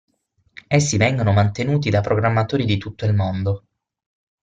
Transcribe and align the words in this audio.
Essi 0.65 0.97
vengono 0.97 1.31
mantenuti 1.31 1.91
da 1.91 2.01
programmatori 2.01 2.65
di 2.65 2.79
tutto 2.79 3.05
il 3.05 3.13
mondo. 3.13 3.65